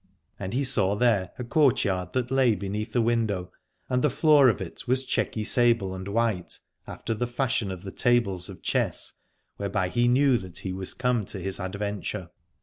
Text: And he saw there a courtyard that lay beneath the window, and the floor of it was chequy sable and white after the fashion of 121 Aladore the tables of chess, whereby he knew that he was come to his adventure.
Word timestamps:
And 0.39 0.53
he 0.53 0.63
saw 0.63 0.95
there 0.95 1.29
a 1.37 1.43
courtyard 1.43 2.13
that 2.13 2.31
lay 2.31 2.55
beneath 2.55 2.91
the 2.91 3.03
window, 3.03 3.51
and 3.87 4.01
the 4.03 4.09
floor 4.09 4.49
of 4.49 4.59
it 4.59 4.87
was 4.87 5.05
chequy 5.05 5.43
sable 5.45 5.93
and 5.93 6.07
white 6.07 6.57
after 6.87 7.13
the 7.13 7.27
fashion 7.27 7.69
of 7.69 7.81
121 7.81 7.81
Aladore 7.83 7.97
the 7.97 8.01
tables 8.31 8.49
of 8.49 8.63
chess, 8.63 9.13
whereby 9.57 9.89
he 9.89 10.07
knew 10.07 10.39
that 10.39 10.57
he 10.57 10.73
was 10.73 10.95
come 10.95 11.23
to 11.25 11.39
his 11.39 11.59
adventure. 11.59 12.31